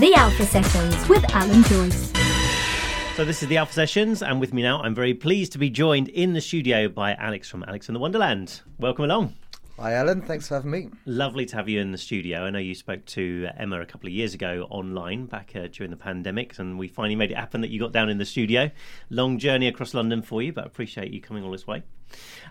[0.00, 2.10] The Alpha Sessions with Alan Joyce.
[3.16, 5.68] So this is the Alpha Sessions, and with me now, I'm very pleased to be
[5.68, 8.62] joined in the studio by Alex from Alex and the Wonderland.
[8.78, 9.34] Welcome along.
[9.78, 10.22] Hi, Alan.
[10.22, 10.88] Thanks for having me.
[11.04, 12.44] Lovely to have you in the studio.
[12.44, 15.90] I know you spoke to Emma a couple of years ago online, back uh, during
[15.90, 18.70] the pandemic, and we finally made it happen that you got down in the studio.
[19.10, 21.82] Long journey across London for you, but appreciate you coming all this way.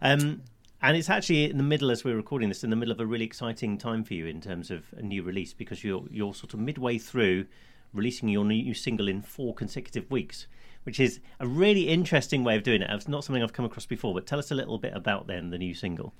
[0.03, 0.43] Um,
[0.81, 3.05] and it's actually in the middle, as we're recording this, in the middle of a
[3.05, 6.53] really exciting time for you in terms of a new release because you're you're sort
[6.53, 7.45] of midway through
[7.93, 10.47] releasing your new single in four consecutive weeks,
[10.83, 12.89] which is a really interesting way of doing it.
[12.91, 14.13] It's not something I've come across before.
[14.13, 16.13] But tell us a little bit about then the new single.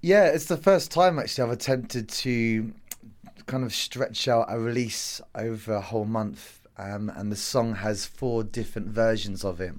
[0.00, 2.72] Yeah, it's the first time actually I've attempted to
[3.46, 8.06] kind of stretch out a release over a whole month, um, and the song has
[8.06, 9.74] four different versions of it.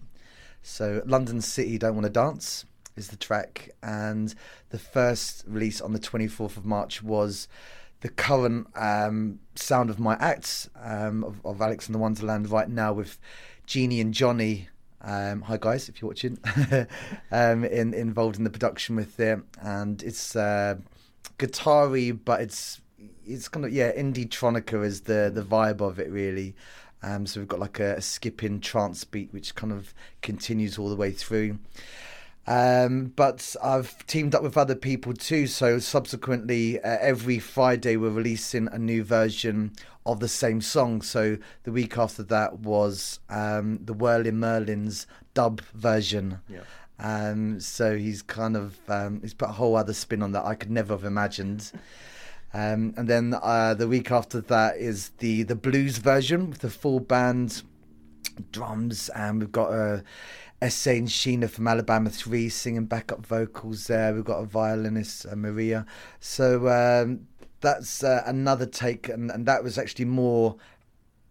[0.61, 2.65] So, London City Don't Want to Dance
[2.97, 4.33] is the track, and
[4.69, 7.47] the first release on the 24th of March was
[8.01, 12.69] the current um, sound of my acts um, of, of, Alex and the Wonderland right
[12.69, 13.17] now with
[13.65, 14.69] Jeannie and Johnny.
[15.01, 16.37] Um, hi guys, if you're watching,
[17.31, 20.75] um, in, involved in the production with it, and it's uh,
[21.37, 22.81] guitar-y, but it's
[23.25, 26.55] it's kind of yeah indie tronica is the the vibe of it really.
[27.03, 30.89] Um, so we've got like a, a skipping trance beat which kind of continues all
[30.89, 31.59] the way through.
[32.47, 35.47] Um, but I've teamed up with other people too.
[35.47, 39.73] So subsequently, uh, every Friday we're releasing a new version
[40.05, 41.01] of the same song.
[41.01, 46.39] So the week after that was um, the Whirling Merlins dub version.
[46.47, 46.61] Yeah.
[46.99, 50.55] Um, so he's kind of um, he's put a whole other spin on that I
[50.55, 51.71] could never have imagined.
[52.53, 56.69] Um, and then uh, the week after that is the the blues version with the
[56.69, 57.61] full band
[58.51, 60.03] drums, and we've got a
[60.61, 64.13] Essay and Sheena from Alabama 3 singing backup vocals there.
[64.13, 65.85] We've got a violinist, uh, Maria.
[66.19, 67.27] So um,
[67.61, 70.55] that's uh, another take, and, and that was actually more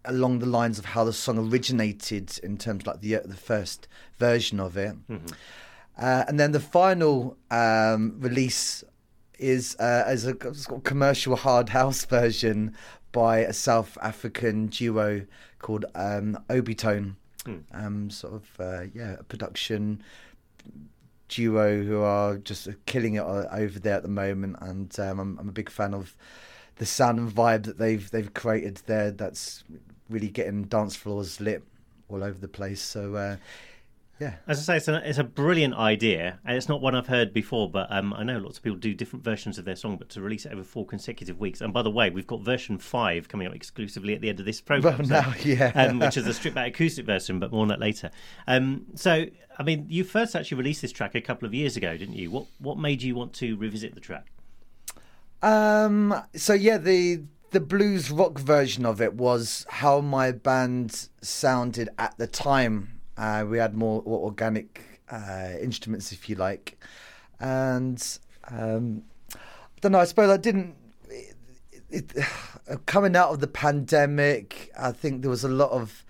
[0.05, 3.35] along the lines of how the song originated in terms of like the uh, the
[3.35, 3.89] first
[4.19, 4.95] version of it.
[5.09, 5.27] Mm-hmm.
[5.99, 8.85] Uh, and then the final um, release
[9.39, 12.75] is uh, as a commercial hard house version
[13.13, 15.27] by a South African duo
[15.59, 17.17] called um, Obitone.
[17.47, 17.59] Hmm.
[17.73, 20.03] Um, sort of uh, yeah, a production
[21.29, 25.49] duo who are just killing it over there at the moment, and um, I'm, I'm
[25.49, 26.17] a big fan of
[26.77, 29.11] the sound and vibe that they've they've created there.
[29.11, 29.65] That's
[30.11, 31.63] really getting dance floors lit
[32.09, 32.81] all over the place.
[32.81, 33.37] So uh,
[34.19, 34.37] yeah.
[34.47, 37.35] As I say, it's a, it's a brilliant idea, and it's not one I've heard
[37.35, 37.71] before.
[37.71, 40.23] But um, I know lots of people do different versions of their song, but to
[40.23, 41.61] release it over four consecutive weeks.
[41.61, 44.47] And by the way, we've got version five coming up exclusively at the end of
[44.47, 47.63] this program, well, now, yeah, um, which is a stripped back acoustic version, but more
[47.63, 48.11] on that later.
[48.47, 49.27] Um, so,
[49.59, 52.31] I mean, you first actually released this track a couple of years ago, didn't you?
[52.31, 54.27] What what made you want to revisit the track?
[55.43, 56.23] Um.
[56.35, 62.17] So yeah, the the blues rock version of it was how my band sounded at
[62.17, 66.79] the time uh, we had more organic uh, instruments, if you like,
[67.41, 68.19] and
[68.49, 69.03] um,
[69.35, 69.39] I
[69.81, 70.01] don't know.
[70.01, 70.75] I suppose I didn't.
[71.09, 72.27] It, it,
[72.87, 76.05] coming out of the pandemic, I think there was a lot of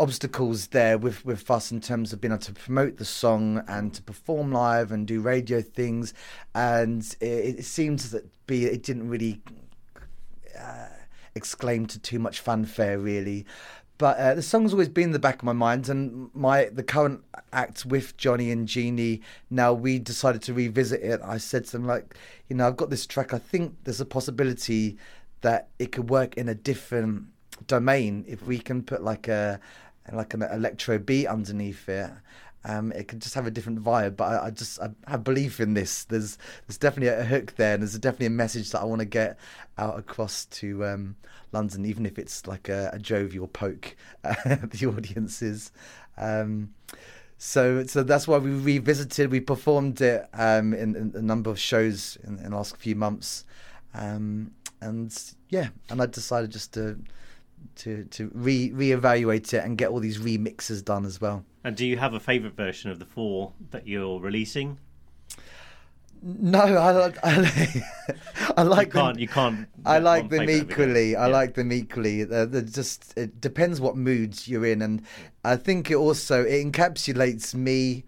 [0.00, 3.94] obstacles there with with us in terms of being able to promote the song and
[3.94, 6.12] to perform live and do radio things,
[6.54, 9.40] and it, it seemed to be it didn't really.
[10.58, 10.88] Uh,
[11.36, 13.44] exclaim to too much fanfare really
[13.98, 16.82] but uh, the song's always been in the back of my mind, and my the
[16.82, 17.22] current
[17.52, 19.20] act with Johnny and Jeannie.
[19.50, 21.20] Now we decided to revisit it.
[21.24, 22.16] I said to them like,
[22.48, 23.32] you know, I've got this track.
[23.32, 24.98] I think there's a possibility
[25.42, 27.24] that it could work in a different
[27.66, 29.60] domain if we can put like a
[30.12, 32.10] like an electro beat underneath it
[32.64, 34.16] um, it could just have a different vibe.
[34.16, 36.04] But I, I, just I have belief in this.
[36.04, 39.06] There's there's definitely a hook there, and there's definitely a message that I want to
[39.06, 39.38] get
[39.76, 41.16] out across to um,
[41.52, 45.72] London, even if it's like a, a jovial poke at the audiences.
[46.16, 46.74] Um,
[47.36, 49.30] so so that's why we revisited.
[49.30, 52.94] We performed it um, in, in, a number of shows in, in the last few
[52.94, 53.44] months,
[53.92, 55.14] um, and
[55.50, 56.98] yeah, and I decided just to
[57.76, 61.44] to to re reevaluate it and get all these remixes done as well.
[61.64, 64.78] And do you have a favourite version of the four that you're releasing?
[66.26, 67.18] No, I like.
[67.22, 67.76] I like,
[68.56, 69.14] I like you can't.
[69.14, 69.68] Them, you can't.
[69.84, 71.16] I like them equally.
[71.16, 72.24] I like them equally.
[72.24, 73.12] They're, they're just.
[73.16, 75.02] It depends what moods you're in, and
[75.44, 78.04] I think it also it encapsulates me.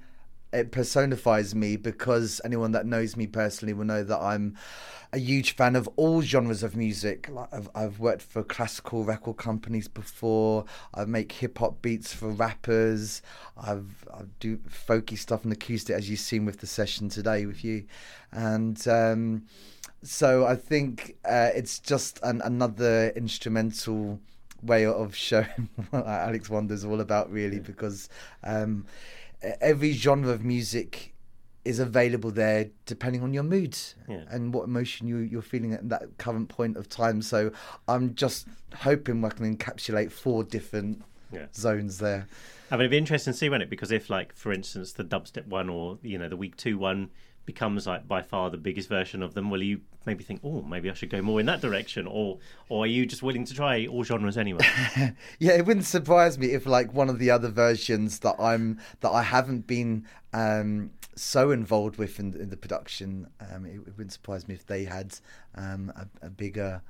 [0.53, 4.57] It personifies me because anyone that knows me personally will know that I'm
[5.13, 7.29] a huge fan of all genres of music.
[7.31, 10.65] Like I've, I've worked for classical record companies before.
[10.95, 13.23] I make hip hop beats for rappers.
[13.57, 17.65] I've I do folky stuff and acoustic, as you've seen with the session today with
[17.65, 17.85] you,
[18.33, 18.87] and.
[18.89, 19.45] Um,
[20.03, 24.21] so I think uh, it's just an, another instrumental
[24.63, 28.09] way of showing what Alex Wonder is all about, really, because
[28.45, 28.87] um,
[29.43, 31.15] every genre of music
[31.65, 33.77] is available there depending on your mood
[34.09, 34.23] Yeah.
[34.31, 37.23] and what emotion you, you're feeling at that current point of time.
[37.23, 37.51] So
[37.89, 41.03] I'm just hoping I can encapsulate four different
[41.33, 41.47] Yeah.
[41.55, 42.29] zones there.
[42.71, 45.05] I mean, it'd be interesting to see when it because if, like, for instance, the
[45.05, 47.11] dubstep one or you know the week two one
[47.47, 50.91] becomes like by far the biggest version of them, will you maybe think, oh, maybe
[50.91, 52.39] I should go more in that direction, or
[52.69, 54.67] or are you just willing to try all genres anyway?
[55.39, 59.11] Yeah, it wouldn't surprise me if like one of the other versions that I'm that
[59.11, 63.29] I haven't been um, so involved with in, in the production.
[63.41, 65.19] Um, it, it wouldn't surprise me if they had
[65.55, 66.83] um, a, a bigger.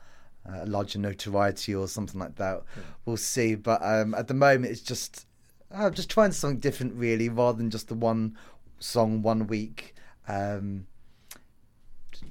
[0.48, 2.62] Uh, a larger notoriety or something like that.
[3.04, 3.56] We'll see.
[3.56, 5.26] But um, at the moment, it's just
[5.72, 8.36] I'm just trying something different, really, rather than just the one
[8.78, 9.94] song one week.
[10.28, 10.86] Um,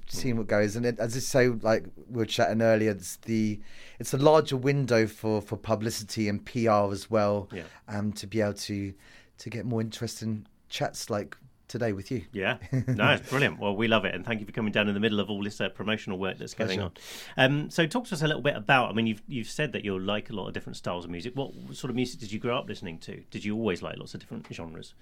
[0.07, 0.75] seeing what goes.
[0.75, 3.59] And it, as I say, like we were chatting earlier, it's the
[3.99, 7.49] it's a larger window for for publicity and PR as well.
[7.51, 7.63] Yeah.
[7.87, 8.93] Um, to be able to
[9.37, 11.37] to get more interesting chats like
[11.67, 12.23] today with you.
[12.31, 12.57] Yeah,
[12.87, 13.59] no, it's brilliant.
[13.59, 15.43] Well, we love it, and thank you for coming down in the middle of all
[15.43, 16.91] this uh, promotional work that's going on.
[17.37, 18.89] Um, so, talk to us a little bit about.
[18.89, 21.33] I mean, you've you've said that you like a lot of different styles of music.
[21.35, 23.23] What sort of music did you grow up listening to?
[23.31, 24.93] Did you always like lots of different genres?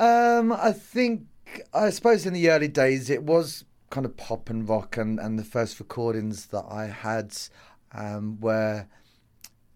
[0.00, 1.26] Um, I think
[1.74, 5.38] I suppose in the early days it was kind of pop and rock, and, and
[5.38, 7.36] the first recordings that I had
[7.92, 8.86] um, were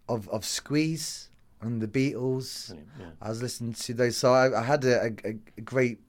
[0.09, 1.29] of of Squeeze
[1.61, 2.73] and the Beatles.
[2.99, 3.05] Yeah.
[3.21, 5.99] I was listening to those, so I, I had a, a, a great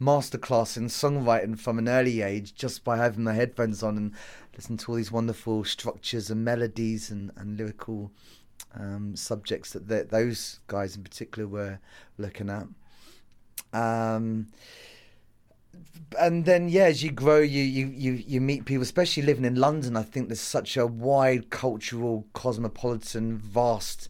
[0.00, 4.14] masterclass in songwriting from an early age just by having my headphones on and
[4.56, 8.10] listening to all these wonderful structures and melodies and, and lyrical
[8.74, 11.78] um, subjects that th those guys in particular were
[12.16, 12.66] looking at.
[13.72, 14.48] Um,
[16.18, 19.54] and then yeah, as you grow, you, you you you meet people, especially living in
[19.54, 19.96] London.
[19.96, 24.08] I think there's such a wide cultural, cosmopolitan, vast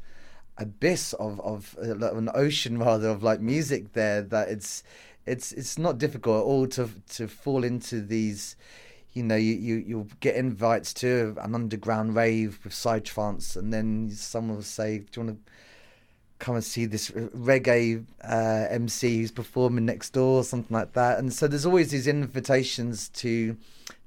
[0.56, 4.82] abyss of of uh, an ocean rather of like music there that it's
[5.26, 8.56] it's it's not difficult at all to to fall into these.
[9.12, 14.10] You know, you, you you'll get invites to an underground rave with psytrance, and then
[14.12, 15.52] someone will say, "Do you want to?"
[16.40, 21.18] Come and see this reggae uh, MC who's performing next door, or something like that.
[21.18, 23.56] And so there's always these invitations to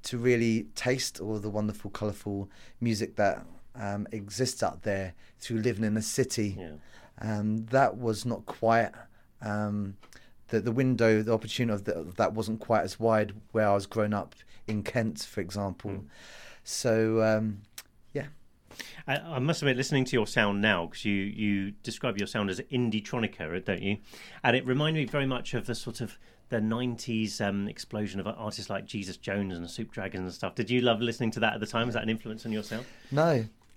[0.02, 2.50] to really taste all the wonderful, colourful
[2.80, 6.56] music that um, exists out there through living in a city.
[6.58, 6.72] Yeah.
[7.20, 8.90] Um, that was not quite
[9.40, 9.96] um,
[10.48, 13.86] the the window, the opportunity of the, that wasn't quite as wide where I was
[13.86, 14.34] growing up
[14.66, 16.04] in Kent, for example.
[16.64, 17.62] So um.
[19.06, 22.50] I, I must admit, listening to your sound now, because you, you describe your sound
[22.50, 23.98] as indie tronica, don't you?
[24.42, 26.18] And it reminded me very much of the sort of
[26.50, 30.54] the 90s um, explosion of artists like Jesus Jones and Soup Dragons and stuff.
[30.54, 31.86] Did you love listening to that at the time?
[31.86, 32.84] Was that an influence on your sound?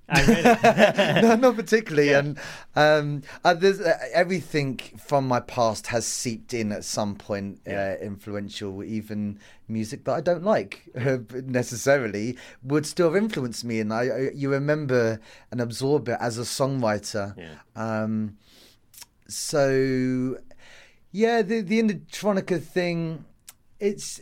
[0.09, 1.21] No, Oh, really?
[1.21, 2.11] no, not particularly.
[2.11, 2.19] Yeah.
[2.19, 2.39] And
[2.75, 7.59] um, uh, there's uh, everything from my past has seeped in at some point.
[7.67, 7.97] Yeah.
[7.99, 13.79] Uh, influential, even music that I don't like uh, necessarily would still have influenced me.
[13.81, 15.19] And I, I you remember
[15.51, 17.35] and absorb it as a songwriter.
[17.37, 17.55] Yeah.
[17.75, 18.37] Um,
[19.27, 20.37] so
[21.11, 23.25] yeah, the the Indie thing,
[23.79, 24.21] it's.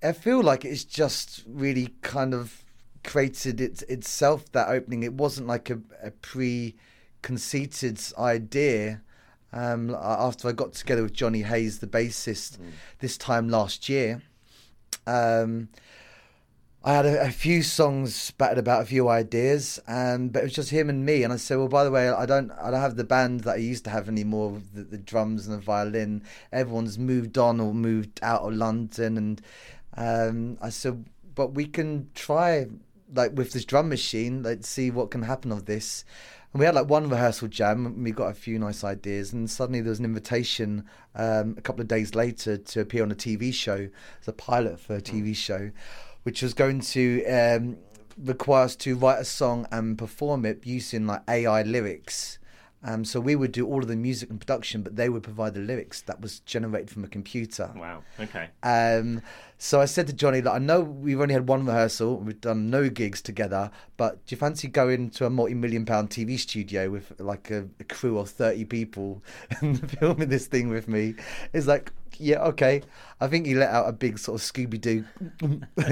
[0.00, 2.64] I feel like it's just really kind of
[3.08, 5.02] created it itself that opening.
[5.02, 9.02] It wasn't like a, a pre-conceited idea.
[9.50, 12.58] Um, after I got together with Johnny Hayes, the bassist,
[12.98, 14.20] this time last year,
[15.06, 15.68] um,
[16.84, 20.52] I had a, a few songs batted about, a few ideas, and but it was
[20.52, 21.22] just him and me.
[21.24, 23.54] And I said, "Well, by the way, I don't, I don't have the band that
[23.54, 24.50] I used to have anymore.
[24.50, 26.22] With the, the drums and the violin.
[26.52, 29.42] Everyone's moved on or moved out of London." And
[29.96, 32.66] um, I said, "But we can try,
[33.12, 36.04] like with this drum machine, like see what can happen of this."
[36.52, 39.50] And we had like one rehearsal jam, and we got a few nice ideas, and
[39.50, 40.84] suddenly there was an invitation
[41.14, 43.88] um, a couple of days later to appear on a TV show
[44.20, 45.70] as a pilot for a TV show,
[46.22, 47.76] which was going to um,
[48.16, 52.38] require us to write a song and perform it using like AI lyrics.
[52.84, 55.54] Um, so we would do all of the music and production, but they would provide
[55.54, 57.72] the lyrics that was generated from a computer.
[57.74, 58.02] wow.
[58.20, 58.48] Okay.
[58.62, 59.20] Um,
[59.58, 62.70] so I said to Johnny, like, I know we've only had one rehearsal, we've done
[62.70, 67.12] no gigs together, but do you fancy going to a multi-million pound TV studio with
[67.18, 69.24] like a, a crew of 30 people
[69.60, 71.16] and filming this thing with me?
[71.52, 72.82] It's like, yeah, okay.
[73.20, 75.04] I think he let out a big sort of Scooby-Doo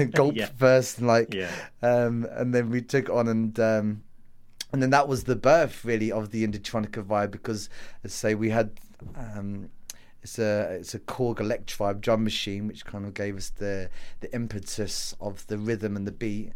[0.13, 0.47] gulp Yeah.
[0.57, 1.51] first, and like, Yeah.
[1.81, 4.03] um, and then we took it on and um,
[4.71, 7.69] and then that was the birth really of the Indietronica vibe because
[8.03, 8.71] as I say we had
[9.15, 9.69] um,
[10.23, 14.33] it's a it's a Korg Electribe drum machine which kind of gave us the the
[14.33, 16.51] impetus of the rhythm and the beat.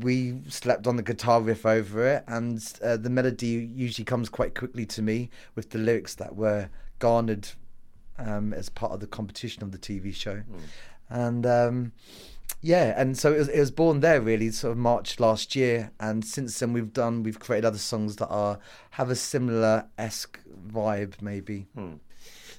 [0.00, 4.54] We slept on the guitar riff over it, and uh, the melody usually comes quite
[4.54, 7.48] quickly to me with the lyrics that were garnered
[8.18, 10.42] um, as part of the competition of the TV show,
[11.08, 11.46] and.
[11.46, 11.92] Um,
[12.62, 15.92] yeah, and so it was, it was born there really, sort of March last year,
[16.00, 18.58] and since then we've done we've created other songs that are
[18.90, 21.66] have a similar esque vibe maybe.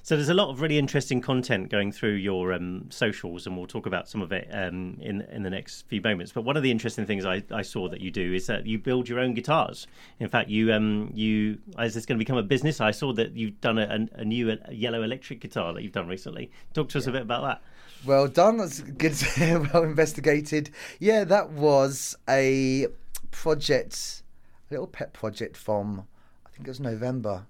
[0.08, 3.66] So there's a lot of really interesting content going through your um, socials, and we'll
[3.66, 6.32] talk about some of it um, in in the next few moments.
[6.32, 8.78] But one of the interesting things I, I saw that you do is that you
[8.78, 9.86] build your own guitars.
[10.18, 12.80] In fact, you um you is this going to become a business?
[12.80, 16.08] I saw that you've done a, a, a new yellow electric guitar that you've done
[16.08, 16.50] recently.
[16.72, 17.62] Talk to us a bit about that.
[18.04, 18.58] Well done.
[18.58, 19.16] That's good.
[19.72, 20.70] well investigated.
[21.00, 22.86] Yeah, that was a
[23.30, 24.22] project,
[24.70, 26.06] a little pet project from
[26.46, 27.46] I think it was November,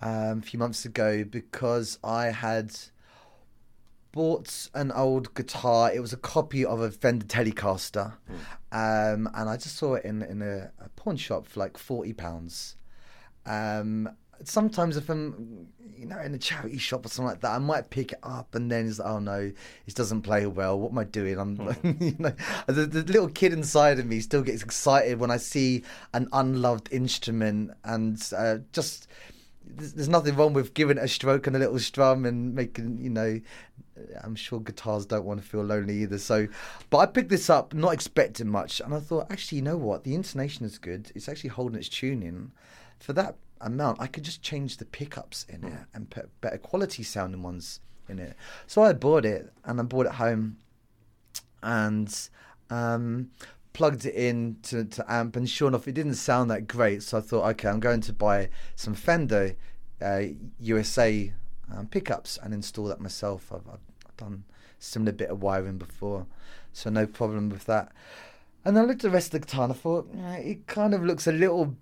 [0.00, 2.74] um, a few months ago, because I had
[4.12, 5.92] bought an old guitar.
[5.92, 8.14] It was a copy of a Fender Telecaster,
[8.72, 12.14] um, and I just saw it in in a, a pawn shop for like forty
[12.14, 12.76] pounds.
[13.44, 14.08] Um,
[14.44, 17.90] sometimes if I'm, you know, in a charity shop or something like that, I might
[17.90, 19.52] pick it up and then it's oh no,
[19.86, 20.78] it doesn't play well.
[20.78, 21.38] What am I doing?
[21.38, 21.56] I'm,
[22.00, 22.32] you know,
[22.66, 26.92] the, the little kid inside of me still gets excited when I see an unloved
[26.92, 29.08] instrument and uh, just.
[29.68, 32.98] There's, there's nothing wrong with giving it a stroke and a little strum and making,
[33.00, 33.40] you know,
[34.22, 36.18] I'm sure guitars don't want to feel lonely either.
[36.18, 36.48] So,
[36.90, 40.04] but I picked this up not expecting much, and I thought, actually, you know what?
[40.04, 41.10] The intonation is good.
[41.14, 42.52] It's actually holding its tuning.
[42.98, 47.02] For that amount, I could just change the pickups in it and put better quality
[47.02, 48.36] sounding ones in it.
[48.66, 50.58] So I bought it and I bought it home
[51.62, 52.28] and
[52.70, 53.30] um,
[53.72, 55.36] plugged it in to, to amp.
[55.36, 57.02] And sure enough, it didn't sound that great.
[57.02, 59.56] So I thought, okay, I'm going to buy some Fender
[60.00, 60.22] uh,
[60.60, 61.32] USA
[61.74, 63.52] um, pickups and install that myself.
[63.52, 64.44] I've, I've done
[64.78, 66.26] similar bit of wiring before,
[66.72, 67.92] so no problem with that.
[68.64, 70.92] And I looked at the rest of the guitar and I thought, "Yeah, it kind
[70.92, 71.76] of looks a little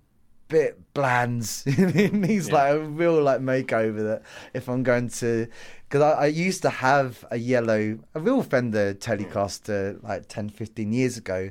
[0.47, 1.43] bit bland.
[1.65, 2.53] it needs Yeah.
[2.53, 4.03] like a real like makeover.
[4.03, 4.21] That
[4.53, 5.47] if I'm going to,
[5.87, 10.93] because I, I used to have a yellow, a real Fender Telecaster like 10, 15
[10.93, 11.49] years ago,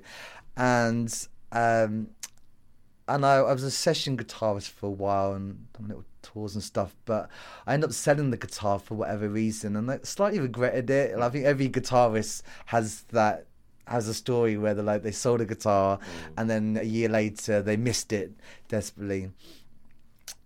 [0.57, 1.13] and
[1.53, 2.09] um,
[3.07, 6.65] and I, I was a session guitarist for a while and done little tours and
[6.65, 6.97] stuff.
[7.05, 7.29] But
[7.67, 11.13] I ended up selling the guitar for whatever reason, and I slightly regretted it.
[11.13, 13.47] And I think every guitarist has that
[13.87, 15.99] has a story where they like they sold a guitar,
[16.37, 18.33] and then a year later they missed it
[18.69, 19.31] desperately.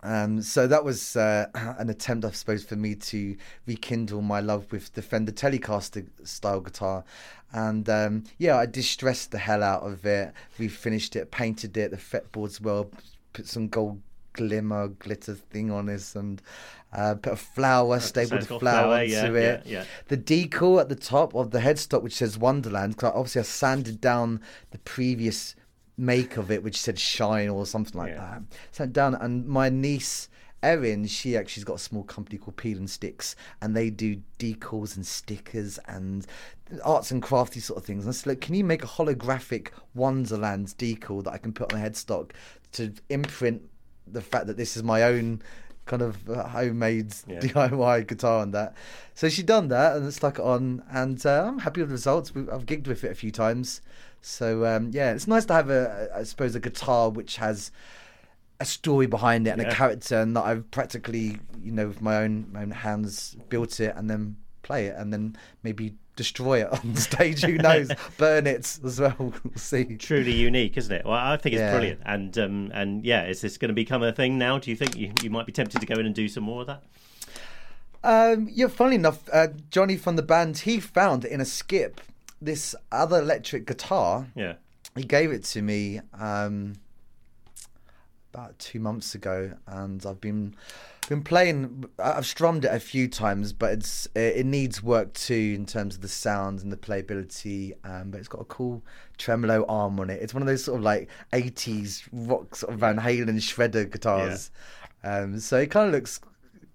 [0.03, 4.71] Um, so that was uh, an attempt, I suppose, for me to rekindle my love
[4.71, 7.05] with the Fender Telecaster style guitar.
[7.53, 10.33] And um, yeah, I distressed the hell out of it.
[10.59, 12.91] We finished it, painted it, the fretboards well,
[13.33, 14.01] put some gold
[14.39, 16.41] glimmer, glitter thing on this, and
[16.93, 19.63] uh, put a flower, stapled a flower flower, onto yeah, it.
[19.67, 19.85] yeah, yeah.
[20.07, 24.01] The decal at the top of the headstock, which says Wonderland, 'cause obviously I sanded
[24.01, 24.41] down
[24.71, 25.55] the previous
[25.97, 28.43] make of it, which said Shine or something like that.
[28.73, 30.29] Sat down, and my niece
[30.63, 34.97] Erin, she actually's got a small company called Peel and Sticks, and they do decals
[34.97, 36.27] and stickers and
[36.85, 38.05] arts and crafty sort of things.
[38.05, 41.73] And I said, look, can you make a holographic Wonderland decal that I can put
[41.73, 42.33] on a headstock
[42.73, 43.63] to imprint
[44.13, 45.43] the fact that this is my own
[45.87, 47.41] kind of uh, homemade Yeah.
[47.41, 48.75] DIY guitar and that.
[49.15, 52.31] So she done that and stuck it on, and uh, I'm happy with the results.
[52.37, 53.81] I've gigged with it a few times,
[54.21, 57.71] so um, yeah, it's nice to have a, I suppose, a guitar which has
[58.61, 59.69] a story behind it and Yeah.
[59.71, 63.81] a character, and that I've practically, you know, with my own my own hands built
[63.81, 67.43] it and then play it, and then maybe destroy it on stage.
[67.43, 67.91] Who knows?
[68.19, 69.15] Burn it as well.
[69.19, 69.97] We'll see.
[69.97, 71.05] Truly unique, isn't it?
[71.07, 71.71] Well, I think it's Yeah.
[71.73, 74.59] brilliant, and um, and yeah, is this going to become a thing now?
[74.59, 76.61] Do you think you, you might be tempted to go in and do some more
[76.63, 76.83] of that?
[78.05, 82.01] Um, yeah, funnily enough, uh, Johnny from the band, he found in a skip
[82.41, 84.29] this other electric guitar.
[84.37, 84.55] Yeah,
[84.97, 86.75] He gave it to me um,
[88.33, 90.55] about two months ago, and I've been
[91.09, 91.87] been playing.
[91.99, 95.97] I've strummed it a few times, but it's it, it needs work too in terms
[95.97, 97.73] of the sounds and the playability.
[97.85, 98.83] Um, but it's got a cool
[99.17, 100.23] tremolo arm on it.
[100.23, 104.51] It's one of those sort of like '80s rock sort of Van Halen shredder guitars.
[105.05, 106.21] Um, so it kind of looks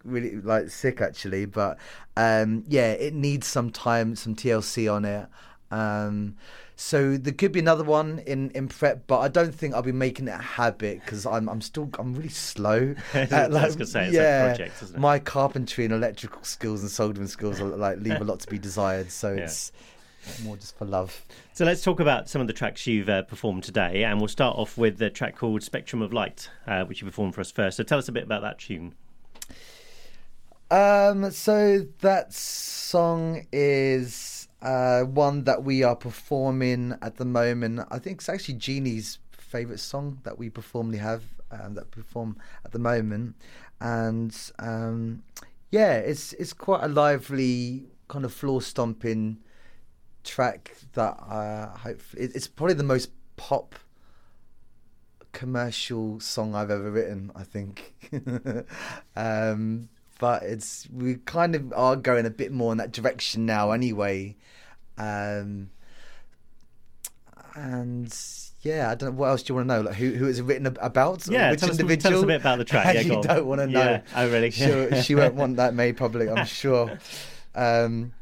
[0.04, 1.78] really like sick actually but
[2.18, 5.30] um yeah it needs some time some tlc on it
[5.74, 6.36] um
[6.76, 9.92] so there could be another one in in prep but i don't think i'll be
[9.92, 14.18] making it a habit because i'm i'm still i'm really slow at, gonna say, it's
[14.18, 15.00] a project, isn't it?
[15.00, 18.58] my carpentry and electrical skills and soldering skills are, like leave a lot to be
[18.60, 19.44] desired so Yeah.
[19.44, 19.72] it's
[20.44, 23.64] more just for love So let's talk about some of the tracks you've uh, performed
[23.64, 27.06] today, and we'll start off with the track called "Spectrum of Light," uh, which you
[27.08, 27.76] performed for us first.
[27.78, 28.96] So tell us a bit about that tune.
[30.72, 34.33] Um, so that song is
[34.64, 37.82] uh, one that we are performing at the moment.
[37.92, 42.72] I think it's actually Jeannie's favourite song that we performly have um, that perform at
[42.72, 43.36] the moment,
[43.80, 45.22] and um,
[45.70, 49.40] yeah, it's it's quite a lively kind of floor stomping
[50.24, 53.76] track that uh, hopefully it's probably the most pop
[55.34, 57.32] commercial song I've ever written.
[57.36, 57.96] I think,
[59.16, 59.90] um,
[60.24, 64.38] but it's we kind of are going a bit more in that direction now, anyway.
[64.98, 65.70] Um,
[67.56, 68.18] and
[68.62, 69.82] yeah, I don't know what else do you want to know.
[69.82, 71.28] Like who who it's written about?
[71.28, 72.96] Yeah, which tell us, tell us a bit about the track.
[72.96, 73.82] Yeah, you don't want to know.
[73.82, 74.52] Yeah, oh really?
[74.52, 76.98] Sure, she won't want that made public, I'm sure.
[77.54, 78.14] Um,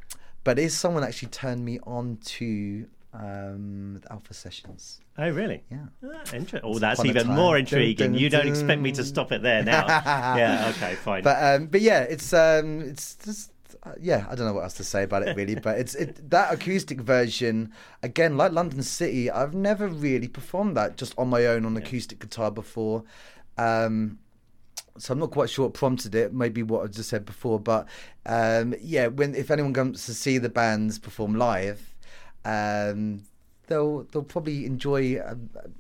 [0.43, 5.01] but is someone actually turned me on to um, the Alpha Sessions?
[5.18, 5.63] Oh really?
[5.70, 5.86] Yeah.
[6.06, 8.12] Ah, Inter- oh, that's even more Dun, intriguing.
[8.13, 8.50] dun, you don't dun.
[8.50, 9.86] expect me to stop it there now.
[9.88, 10.72] yeah.
[10.75, 10.96] Okay.
[10.96, 11.24] Fine.
[11.24, 13.51] But um, but yeah, it's um, it's just
[13.84, 15.56] uh, yeah, I don't know what else to say about it really.
[15.56, 17.72] but it's it that acoustic version
[18.03, 19.30] again, like London City.
[19.30, 23.03] I've never really performed that just on my own on acoustic guitar before.
[23.58, 24.20] Um,
[24.98, 26.34] so I'm not quite sure what prompted it.
[26.34, 27.88] Maybe what I just said before, but
[28.25, 31.91] um, yeah, when if anyone comes to see the bands perform live,
[32.46, 33.24] um,
[33.68, 35.38] they'll they'll probably enjoy a,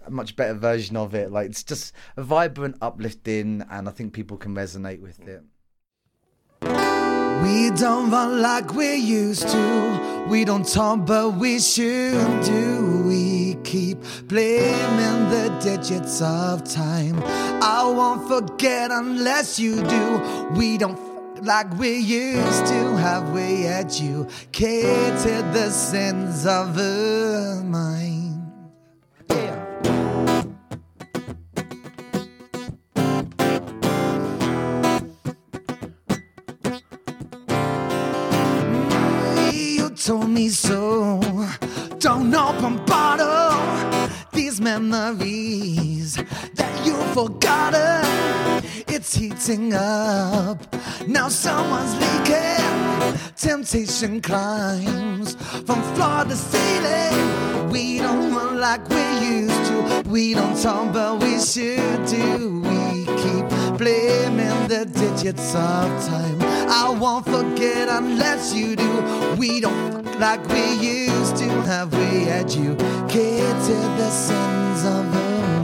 [0.07, 1.31] a much better version of it.
[1.31, 5.43] Like it's just a vibrant, uplifting, and I think people can resonate with it.
[7.43, 10.25] We don't run like we used to.
[10.29, 13.03] We don't talk, but we should do.
[13.03, 17.19] We keep blaming the digits of time.
[17.63, 20.49] I won't forget unless you do.
[20.55, 21.10] We don't
[21.41, 22.97] like we used to.
[22.97, 28.41] Have we educated the sins of the mind?
[29.29, 29.57] Yeah.
[39.51, 41.19] You told me so.
[41.99, 44.00] Don't open bottle.
[44.61, 46.17] Memories
[46.53, 48.05] that you've forgotten.
[48.87, 50.75] It's heating up.
[51.07, 53.17] Now someone's leaking.
[53.35, 55.33] Temptation climbs
[55.65, 57.71] from floor to ceiling.
[57.71, 60.03] We don't run like we used to.
[60.07, 62.61] We don't talk, but we should do.
[62.61, 66.37] We keep blaming the digits of time.
[66.69, 69.35] I won't forget unless you do.
[69.39, 71.49] We don't like we used to.
[71.65, 72.77] Have we had you
[73.11, 74.50] educated the sins
[74.83, 75.60] of the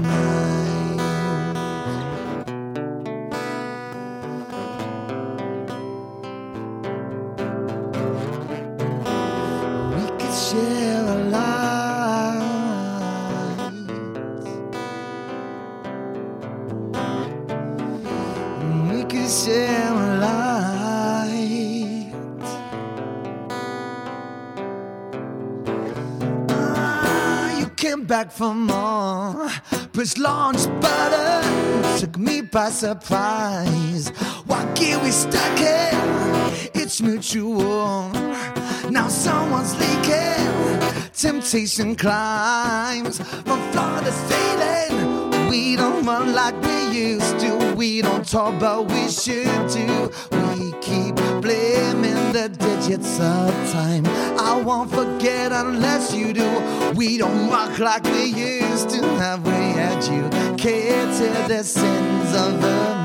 [28.07, 29.49] back for more.
[29.91, 34.09] Push launch button took me by surprise.
[34.45, 35.91] Why get we stuck here?
[36.73, 38.09] It's mutual.
[38.89, 41.11] Now someone's leaking.
[41.13, 45.49] Temptation climbs from floor to ceiling.
[45.49, 47.73] We don't run like we used to.
[47.75, 50.11] We don't talk, but we should do.
[50.31, 51.16] We keep
[52.37, 54.05] the digits of time.
[54.37, 56.49] I won't forget unless you do.
[56.95, 59.01] We don't rock like we used to.
[59.17, 59.59] Have we
[59.91, 62.96] educated the sins of the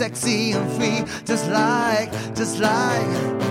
[0.00, 3.49] sexy and free, just like, just like,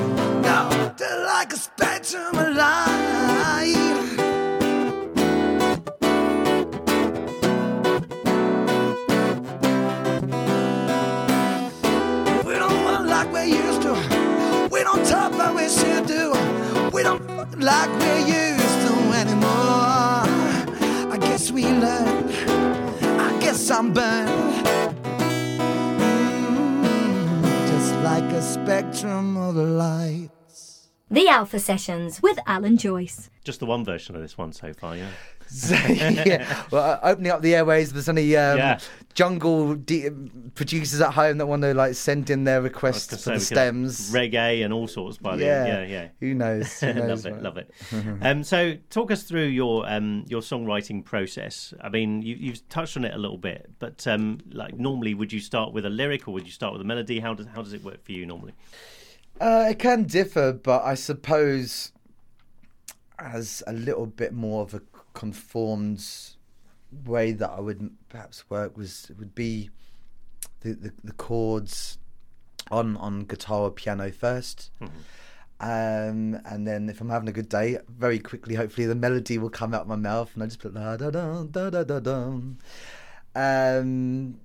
[29.00, 29.99] spectrum of lights.
[31.20, 33.30] The Alpha Sessions with Alan Joyce.
[33.44, 35.10] Just the one version of this one so far, yeah.
[35.50, 37.92] So, yeah, well, uh, opening up the airways.
[37.92, 38.80] There's any um, Yeah.
[39.16, 40.12] jungle de-
[40.56, 43.46] producers at home that want to like send in their requests for say the we
[43.48, 44.12] could have stems.
[44.14, 46.08] reggae and all sorts by the yeah, yeah, yeah.
[46.22, 46.80] Who knows?
[46.80, 47.72] Who knows love it, love it.
[48.22, 51.74] um, so, talk us through your um, your songwriting process.
[51.82, 55.34] I mean, you, you've touched on it a little bit, but um, like normally, would
[55.34, 57.20] you start with a lyric or would you start with a melody?
[57.20, 58.54] How does how does it work for you normally?
[59.40, 61.92] Uh, it can differ, but I suppose
[63.18, 64.82] as a little bit more of a
[65.14, 66.04] conformed
[67.06, 69.70] way that I would perhaps work was would be
[70.62, 71.98] the, the, the chords
[72.72, 74.70] on on guitar or piano 1st
[75.62, 79.50] Um, and then if I'm having a good day, very quickly, hopefully the melody will
[79.50, 82.40] come out of my mouth, and I just put da da da da da da.
[83.36, 84.40] Um,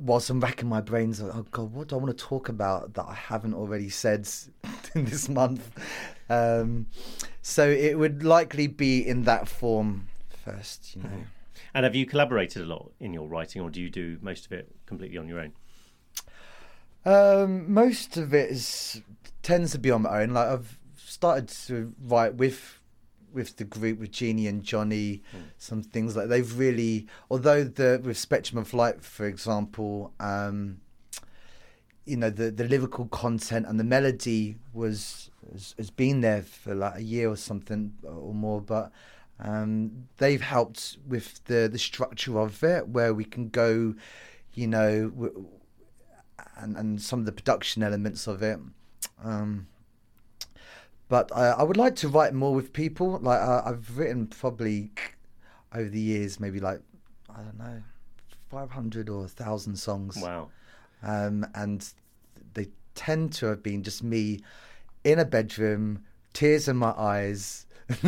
[0.00, 2.94] whilst I'm racking my brains, like, oh god, what do I want to talk about
[2.94, 4.28] that I haven't already said
[4.94, 5.70] in this month?
[6.28, 6.86] Um,
[7.42, 10.08] so it would likely be in that form
[10.44, 11.24] first, you know.
[11.74, 14.52] And have you collaborated a lot in your writing, or do you do most of
[14.52, 15.52] it completely on your own?
[17.04, 19.02] Um, most of it is
[19.42, 20.30] tends to be on my own.
[20.30, 22.75] Like I've started to write with
[23.36, 25.22] with the group with Jeannie and Johnny,
[25.58, 27.06] some things like they've really.
[27.30, 30.80] Although the with Spectrum of Light, for example, um,
[32.06, 36.74] you know the the lyrical content and the melody was has, has been there for
[36.74, 38.90] like a year or something or more, but.
[39.38, 43.94] Um, they've helped with the the structure of it, where we can go,
[44.54, 45.46] you know, w-
[46.56, 48.58] and, and some of the production elements of it.
[49.22, 49.66] Um,
[51.08, 53.18] but I, I would like to write more with people.
[53.18, 54.90] Like I, I've written probably
[55.74, 56.80] over the years, maybe like
[57.30, 57.82] I don't know,
[58.50, 60.16] five hundred or thousand songs.
[60.16, 60.48] Wow.
[61.02, 61.88] Um, and
[62.54, 64.40] they tend to have been just me
[65.04, 67.62] in a bedroom, tears in my eyes.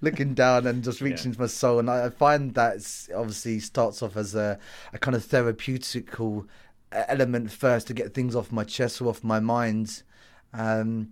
[0.00, 1.34] looking down and just reaching Yeah.
[1.34, 2.76] to my soul and I, I find that
[3.14, 4.58] obviously starts off as a,
[4.92, 6.46] a kind of therapeutical
[6.90, 10.02] element first to get things off my chest or off my mind
[10.54, 11.10] um,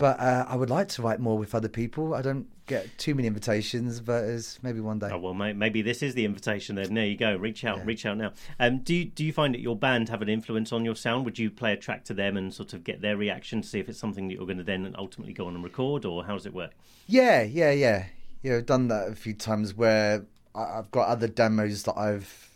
[0.00, 2.14] but uh, I would like to write more with other people.
[2.14, 5.10] I don't get too many invitations, but it's maybe one day.
[5.12, 6.74] Oh well, maybe this is the invitation.
[6.76, 7.36] Then there you go.
[7.36, 7.84] Reach out, Yeah.
[7.84, 8.32] reach out now.
[8.58, 11.24] Um, do you, do you find that your band have an influence on your sound?
[11.26, 13.78] Would you play a track to them and sort of get their reaction to see
[13.78, 16.34] if it's something that you're going to then ultimately go on and record, or how
[16.34, 16.72] does it work?
[17.06, 18.06] Yeah, yeah, yeah.
[18.42, 22.48] Yeah, I've done that a few times where I've got other demos that I've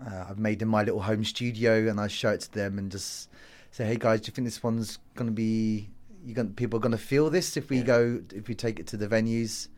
[0.00, 2.90] uh, I've made in my little home studio, and I show it to them and
[2.92, 3.28] just
[3.72, 5.88] say, "Hey guys, do you think this one's going to be?
[6.24, 7.84] You going people are going to feel this if we Yeah.
[7.84, 9.68] go if we take it to the venues?"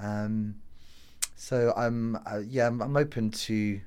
[0.00, 0.56] Um,
[1.36, 3.80] so I'm uh, yeah, I'm, I'm open to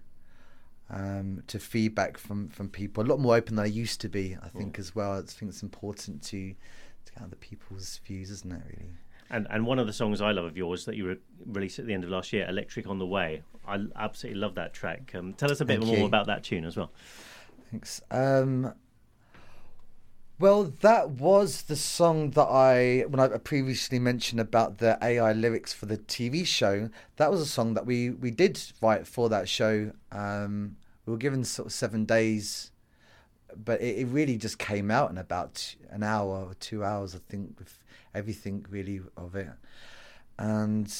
[0.89, 3.03] um, to feedback from from people.
[3.03, 4.37] A lot more open than I used to be.
[4.41, 5.13] I think as well.
[5.17, 6.53] I think it's important to
[7.05, 8.61] to get other people's views, isn't it?
[8.69, 8.89] Really.
[9.29, 11.87] And and one of the songs I love of yours that you re- released at
[11.87, 15.13] the end of last year, "Electric on the Way." I absolutely love that track.
[15.15, 16.05] Um, tell us a bit Thank more you.
[16.05, 16.91] about that tune as well.
[17.71, 17.99] Thanks.
[18.11, 18.73] Um,
[20.37, 25.71] well, that was the song that I, when I previously mentioned about the AI lyrics
[25.71, 29.47] for the TV show, that was a song that we, we did write for that
[29.47, 29.93] show.
[30.11, 32.71] Um, we were given sort of seven days,
[33.55, 37.19] but it, it really just came out in about an hour or two hours, I
[37.29, 37.79] think, with
[38.13, 39.51] everything really of it.
[40.37, 40.93] And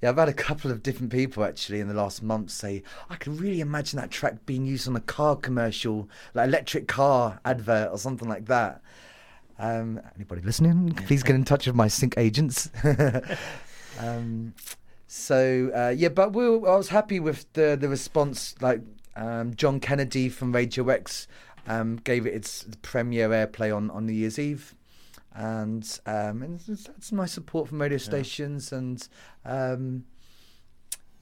[0.00, 3.16] yeah, I've had a couple of different people actually in the last month say, I
[3.16, 7.90] can really imagine that track being used on a car commercial, like electric car advert
[7.90, 8.80] or something like that.
[9.58, 12.70] Um, anybody listening, please get in touch with my sync agents.
[13.98, 14.54] um,
[15.08, 18.54] so uh, yeah, but we were, I was happy with the the response.
[18.60, 18.82] Like
[19.16, 21.26] um, John Kennedy from Radio X
[21.66, 24.76] um, gave it its premiere airplay on on New Year's Eve
[25.38, 29.06] and um, and it's- that's my support from radio stations and
[29.44, 30.04] um,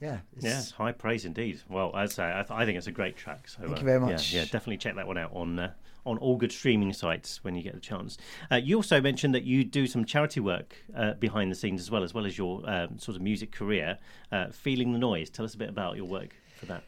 [0.01, 1.61] yeah, it's, Yeah, high praise indeed.
[1.69, 3.47] Well, as I say, I, th- I think it's a great track.
[3.47, 4.33] So, Thank uh, you very yeah, much.
[4.33, 5.71] Yeah, definitely check that one out on uh,
[6.05, 8.17] on all good streaming sites when you get the chance.
[8.51, 11.89] Uh, you also mentioned that you do some charity work uh, behind the scenes as
[11.91, 13.97] well, as well as your um, sort of music career.
[14.31, 15.29] Uh, Feeling the noise.
[15.29, 16.83] Tell us a bit about your work for that.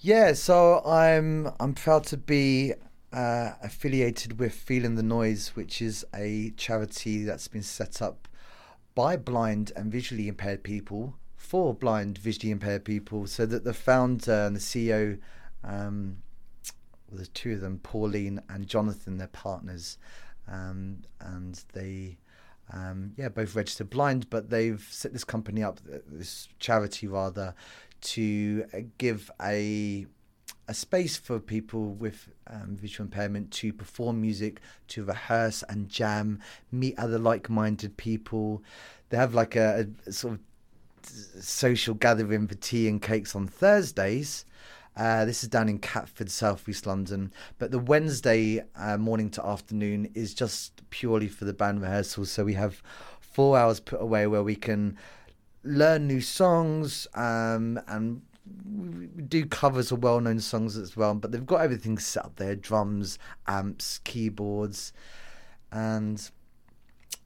[0.00, 2.72] Yeah, so I'm I'm proud to be
[3.12, 8.28] uh, affiliated with Feeling the Noise, which is a charity that's been set up
[8.94, 13.26] by blind and visually impaired people for blind visually impaired people.
[13.26, 15.18] So that the founder and the CEO,
[15.64, 16.18] um,
[17.08, 19.98] well, there's two of them, Pauline and Jonathan, they're partners,
[20.46, 22.18] um, and they.
[22.72, 27.52] Um, yeah, both registered blind, but they've set this company up, this charity rather,
[28.00, 28.64] to
[28.96, 30.06] give a
[30.70, 36.38] a space for people with um, visual impairment to perform music, to rehearse and jam,
[36.70, 38.62] meet other like-minded people.
[39.08, 40.40] They have like a, a sort of
[41.42, 44.44] social gathering for tea and cakes on Thursdays.
[44.96, 47.32] Uh, this is down in Catford, South East London.
[47.58, 52.30] But the Wednesday uh, morning to afternoon is just purely for the band rehearsals.
[52.30, 52.80] So we have
[53.18, 54.96] four hours put away where we can
[55.64, 58.22] learn new songs um, and
[59.28, 61.14] do covers of well-known songs as well.
[61.14, 64.92] But they've got everything set up there: drums, amps, keyboards,
[65.72, 66.30] and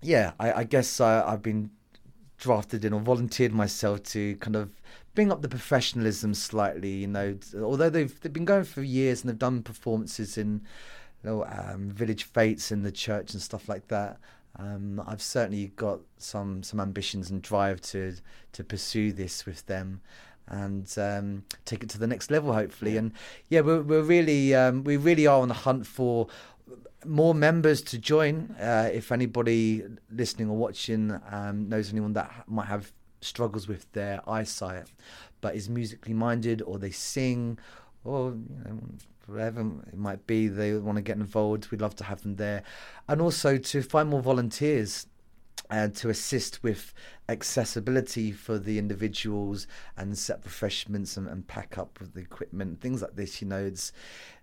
[0.02, 1.70] yeah, I, I guess I, I've been
[2.37, 4.70] drafted in or volunteered myself to kind of
[5.14, 6.90] bring up the professionalism slightly.
[6.90, 10.62] You know, although they've they've been going for years and they've done performances in
[11.24, 14.18] know, um, village fetes in the church and stuff like that.
[14.56, 18.14] Um, I've certainly got some some ambitions and drive to
[18.52, 20.00] to pursue this with them
[20.48, 22.92] and um, take it to the next level, hopefully.
[22.92, 22.98] Yeah.
[22.98, 23.12] And
[23.48, 26.28] yeah, we're we're really um, we really are on the hunt for
[27.04, 28.54] more members to join.
[28.61, 34.20] Uh, if anybody listening or watching um, knows anyone that might have struggles with their
[34.28, 34.87] eyesight,
[35.40, 37.59] but is musically minded, or they sing,
[38.04, 38.80] or you know,
[39.26, 41.70] whatever it might be, they want to get involved.
[41.70, 42.62] We'd love to have them there,
[43.09, 45.07] and also to find more volunteers
[45.70, 46.92] and to assist with
[47.29, 53.03] accessibility for the individuals and set refreshments and, and pack up with the equipment, things
[53.03, 53.40] like this.
[53.40, 53.92] You know, it's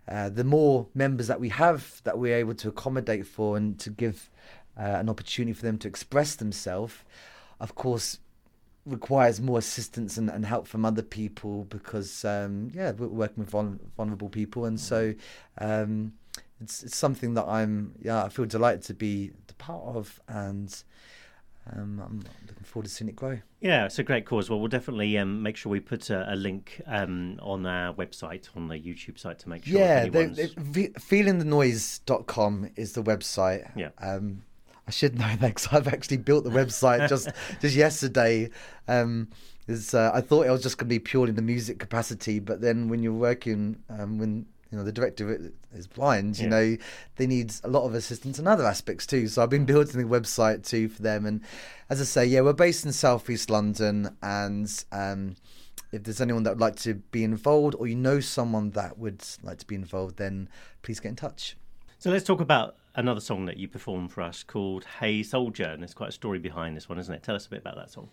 [0.08, 3.90] uh, the more members that we have that we're able to accommodate for and to
[3.90, 4.30] give
[4.78, 6.96] uh, an opportunity for them to express themselves,
[7.60, 8.20] of course,
[8.86, 13.80] requires more assistance and, and help from other people because um, yeah we're working with
[13.96, 15.14] vulnerable people and so
[15.60, 16.14] um,
[16.62, 20.84] it's, it's something that I'm yeah I feel delighted to be the part of and
[21.72, 23.38] um, I'm looking forward to seeing it grow.
[23.60, 24.50] Yeah, it's a great cause.
[24.50, 28.48] Well, we'll definitely um, make sure we put a, a link um, on our website,
[28.56, 29.80] on the YouTube site to make sure.
[29.80, 33.72] Yeah, feelingthenoise.com is the website.
[33.76, 33.90] Yeah.
[34.00, 34.42] Um,
[34.88, 37.30] I should know that because I've actually built the website just
[37.62, 38.50] just yesterday.
[38.88, 39.28] Um,
[39.70, 42.60] uh, I thought it was just going to be purely in the music capacity, but
[42.60, 46.50] then when you're working, um, when you know the director is blind, you yeah.
[46.50, 46.78] know
[47.18, 49.28] they need a lot of assistance in other aspects too.
[49.28, 51.26] So I've been building the website too for them.
[51.26, 51.42] And
[51.90, 55.36] as I say, yeah, we're based in Southeast London, and um,
[55.92, 59.24] if there's anyone that would like to be involved, or you know someone that would
[59.44, 60.48] like to be involved, then
[60.84, 61.58] please get in touch.
[62.00, 65.82] So let's talk about another song that you performed for us called Hey Soldier, and
[65.82, 67.24] there's quite a story behind this one, isn't it?
[67.24, 68.10] Tell us a bit about that song.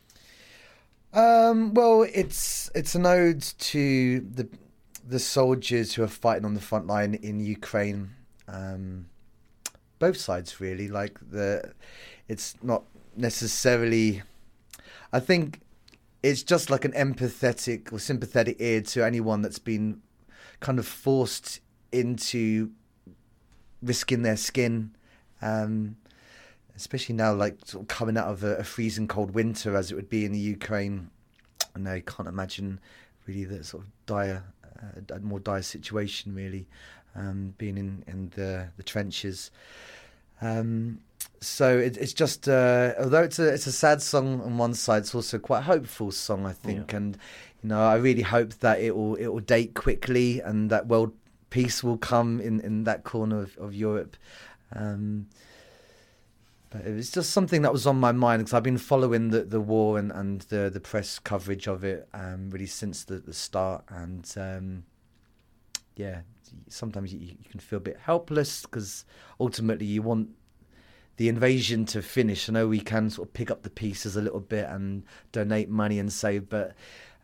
[1.13, 4.49] Um, well, it's it's an ode to the
[5.09, 8.11] the soldiers who are fighting on the front line in Ukraine.
[8.47, 9.07] Um,
[9.99, 10.89] both sides, really.
[10.89, 11.73] Like the,
[12.29, 12.85] it's not
[13.17, 14.23] necessarily.
[15.13, 15.61] I think
[16.23, 20.03] it's just like an empathetic or sympathetic ear to anyone that's been
[20.61, 22.71] kind of forced into
[23.81, 24.95] risking their skin,
[25.41, 25.97] um,
[26.77, 29.95] especially now, like sort of coming out of a, a, freezing cold winter as it
[29.95, 31.11] would be in the Ukraine.
[31.75, 32.81] And I can't imagine
[33.27, 34.45] really the sort of dire,
[35.11, 36.67] a more dire situation, really,
[37.15, 39.51] um, being in, in the, the trenches.
[40.41, 41.01] Um,
[41.41, 45.03] so it, it's just uh, although it's a it's a sad song on one side,
[45.03, 46.93] it's also quite a hopeful song, I think.
[46.93, 46.99] Yeah.
[46.99, 47.19] And
[47.63, 51.13] you know, I really hope that it will it will date quickly and that world
[51.51, 54.17] peace will come in, in that corner of, of Europe.
[54.75, 55.27] Um,
[56.71, 59.43] but it was just something that was on my mind because I've been following the,
[59.43, 63.33] the war and, and the, the press coverage of it um, really since the, the
[63.33, 63.85] start.
[63.89, 64.85] And um,
[65.97, 66.21] yeah,
[66.69, 69.07] sometimes you, you, can feel a bit helpless because
[69.41, 70.29] ultimately you want
[71.17, 72.49] the invasion to finish.
[72.49, 75.71] I know we can sort of pick up the pieces a little bit and donate
[75.71, 76.75] money and save, but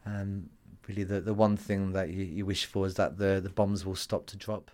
[0.07, 0.48] um,
[0.88, 3.85] really the, the one thing that you, you wish for is that the, the bombs
[3.85, 4.70] will stop to drop.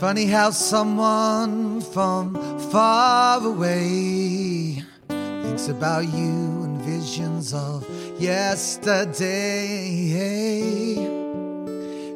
[0.00, 2.34] Funny how someone from
[2.70, 7.86] far away thinks about you and visions of
[8.18, 9.26] yesterday.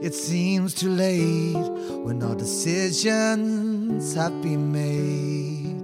[0.01, 1.68] It seems too late
[2.07, 5.75] when all decisions have been made.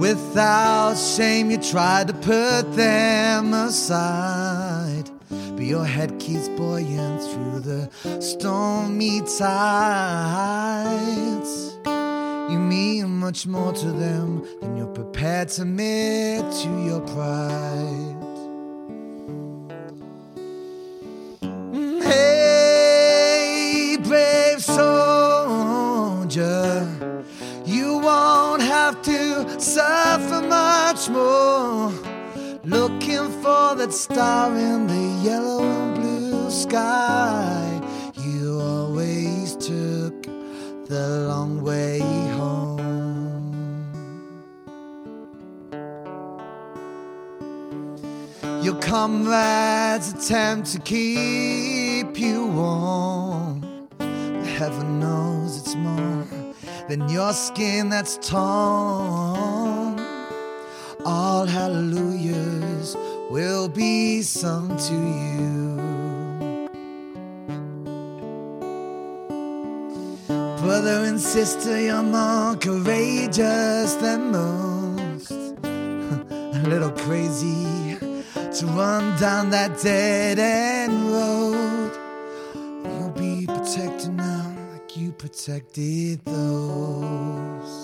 [0.00, 4.43] Without shame, you try to put them aside
[5.64, 7.88] your head keeps buoyant through the
[8.20, 9.48] stormy tides.
[12.52, 18.14] You mean much more to them than you're prepared to admit to your pride.
[22.02, 26.06] Hey, brave soldier,
[27.64, 32.13] you won't have to suffer much more.
[33.14, 37.80] Looking for that star in the yellow and blue sky.
[38.16, 40.24] You always took
[40.88, 42.00] the long way
[42.38, 43.54] home.
[48.64, 53.62] Your comrades attempt to keep you warm.
[54.58, 56.26] Heaven knows it's more
[56.88, 59.43] than your skin that's torn.
[61.06, 62.96] All hallelujahs
[63.30, 65.74] will be sung to you.
[70.62, 75.30] Brother and sister, you're more courageous than most.
[75.62, 77.98] A little crazy
[78.32, 81.92] to run down that dead end road.
[82.54, 87.83] You'll be protected now, like you protected those.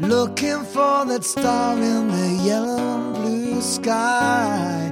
[0.00, 4.89] Looking for that star in the yellow and blue sky.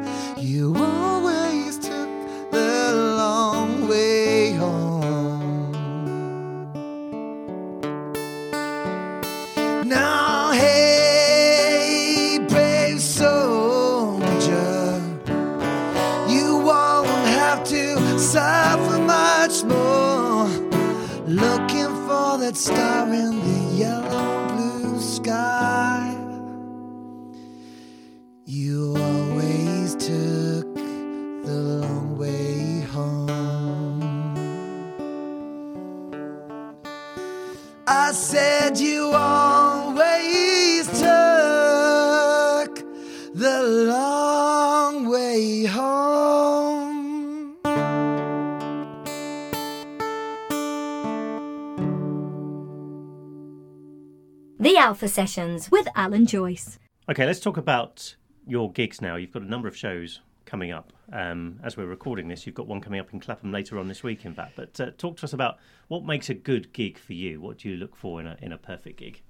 [54.88, 56.78] Alpha Sessions with Alan Joyce.
[57.10, 59.16] Okay, let's talk about your gigs now.
[59.16, 60.94] You've got a number of shows coming up.
[61.12, 64.02] Um, as we're recording this, you've got one coming up in Clapham later on this
[64.02, 64.54] week, in fact.
[64.56, 67.38] But uh, talk to us about what makes a good gig for you.
[67.38, 69.20] What do you look for in a in a perfect gig?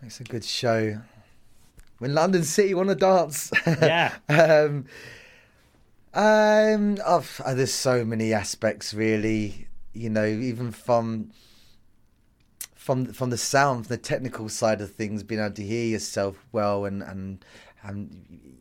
[0.00, 1.00] It's a good show.
[1.98, 3.50] When London City want to dance.
[3.66, 4.12] Yeah.
[4.28, 4.84] um,
[6.14, 9.66] um, oh, there's so many aspects, really.
[9.92, 11.32] You know, even from
[12.86, 16.46] from from the sound, from the technical side of things, being able to hear yourself
[16.52, 17.44] well, and and
[17.82, 18.60] and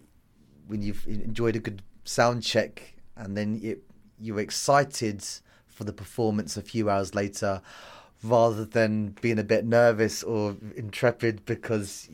[0.65, 3.83] when you've enjoyed a good sound check, and then it,
[4.19, 5.23] you're excited
[5.67, 7.61] for the performance a few hours later,
[8.23, 12.09] rather than being a bit nervous or intrepid because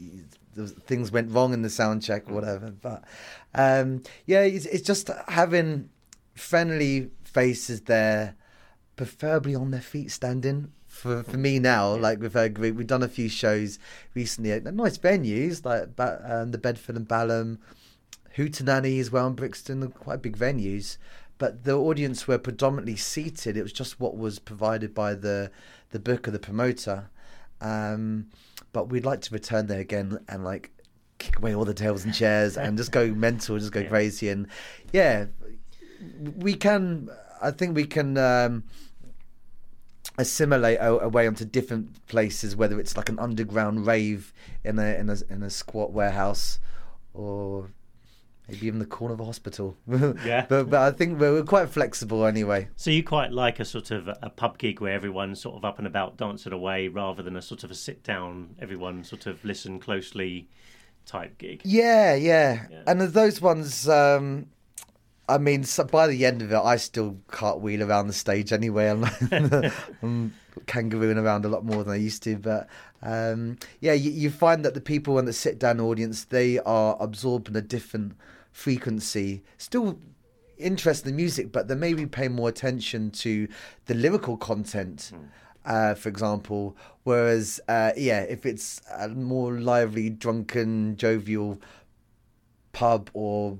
[0.86, 2.72] things went wrong in the sound check or whatever.
[2.72, 3.06] But
[3.56, 5.90] um, yeah, it's, it's just having
[6.36, 8.36] friendly faces there,
[8.98, 10.74] preferably on their feet standing.
[10.92, 13.80] For, for me now, like with our group, we've done a few shows
[14.14, 15.84] recently at nice venues like
[16.30, 17.60] um, the Bedford and Balham,
[18.36, 20.98] Hootenanny as well in Brixton, quite big venues.
[21.38, 23.56] But the audience were predominantly seated.
[23.58, 25.50] It was just what was provided by the
[25.92, 27.10] the book of the promoter.
[27.62, 28.28] Um,
[28.74, 30.72] but we'd like to return there again and like
[31.18, 33.88] kick away all the tables and chairs and just go mental, just go Yeah.
[33.90, 34.30] crazy.
[34.30, 34.46] And
[34.92, 35.26] yeah,
[36.36, 37.10] we can.
[37.42, 38.18] I think we can.
[38.18, 38.66] Um,
[40.22, 45.10] assimilate a- away onto different places, whether it's like an underground rave in a in
[45.10, 46.60] a in a squat warehouse,
[47.14, 47.70] or
[48.48, 49.76] maybe even the corner of a hospital.
[50.26, 50.46] Yeah.
[50.50, 52.68] but but I think we're, we're quite flexible anyway.
[52.76, 55.78] So you quite like a sort of a pub gig where everyone's sort of up
[55.78, 59.44] and about dancing away, rather than a sort of a sit down, everyone sort of
[59.46, 60.48] listen closely
[61.06, 61.62] type gig.
[61.66, 62.84] Yeah, yeah, Yeah.
[62.88, 63.88] and those ones.
[63.90, 64.48] Um,
[65.30, 68.90] I mean, so by the end of it, I still cartwheel around the stage anyway.
[68.90, 69.04] I'm,
[70.02, 70.34] I'm
[70.66, 72.38] kangarooing around a lot more than I used to.
[72.38, 72.68] But
[73.02, 76.98] um, yeah, you, you find that the people in the sit down audience they are
[77.00, 78.14] absorbed in a different
[78.52, 79.44] frequency.
[79.58, 80.00] Still
[80.58, 83.48] interested in the music, but they maybe pay more attention to
[83.86, 85.12] the lyrical content.
[85.64, 91.62] Uh, for example, whereas uh, yeah, if it's a more lively, drunken, jovial
[92.74, 93.60] pub or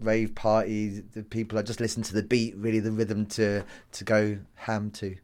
[0.00, 4.04] rave party, the people are just listening to the beat, really the rhythm to to
[4.04, 5.16] go ham to.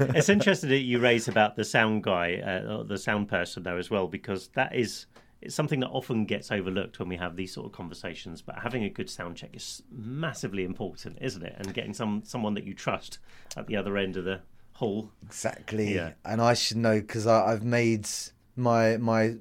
[0.00, 3.76] it's interesting that you raise about the sound guy, uh, or the sound person though
[3.76, 5.06] as well, because that is
[5.40, 8.40] it's something that often gets overlooked when we have these sort of conversations.
[8.40, 11.54] But having a good sound check is massively important, isn't it?
[11.58, 13.18] And getting some someone that you trust
[13.56, 14.40] at the other end of the
[14.74, 15.94] hall Exactly.
[15.94, 16.12] Yeah.
[16.24, 18.08] And I should know because I've made
[18.56, 19.36] my my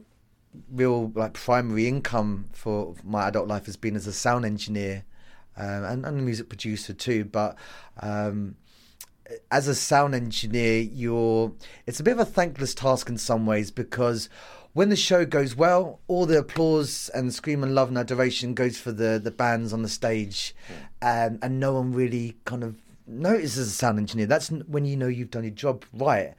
[0.71, 5.05] real like primary income for my adult life has been as a sound engineer
[5.57, 7.25] um, and, and a music producer too.
[7.25, 7.55] But
[7.99, 8.55] um,
[9.49, 11.53] as a sound engineer, you're
[11.85, 14.29] it's a bit of a thankless task in some ways because
[14.73, 18.77] when the show goes well, all the applause and scream and love and adoration goes
[18.77, 20.55] for the the bands on the stage,
[21.01, 22.75] um, and no one really kind of
[23.07, 24.27] notices a sound engineer.
[24.27, 26.33] That's when you know you've done your job right.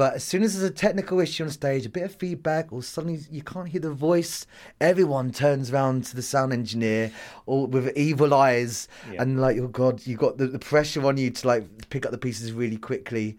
[0.00, 2.82] But as soon as there's a technical issue on stage, a bit of feedback, or
[2.82, 4.46] suddenly you can't hear the voice,
[4.80, 7.12] everyone turns around to the sound engineer
[7.44, 9.20] or with evil eyes, Yeah.
[9.20, 12.12] and like, oh god, you've got the, the pressure on you to like pick up
[12.12, 13.36] the pieces really quickly.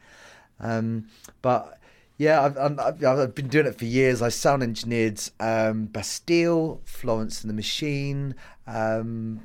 [0.59, 1.07] Um,
[1.41, 1.80] but
[2.20, 4.22] yeah, I've, I've, I've I've been doing it for years.
[4.22, 8.36] I sound engineered um, Bastille, Florence and the Machine,
[8.68, 9.41] um,